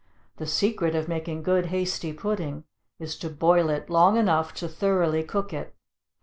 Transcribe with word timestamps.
The 0.37 0.47
secret 0.47 0.95
of 0.95 1.07
making 1.07 1.43
good 1.43 1.67
hasty 1.67 2.11
pudding 2.11 2.63
is 2.97 3.15
to 3.19 3.29
boil 3.29 3.69
it 3.69 3.87
long 3.87 4.17
enough 4.17 4.51
to 4.55 4.67
thoroughly 4.67 5.21
cook 5.23 5.53
it. 5.53 5.75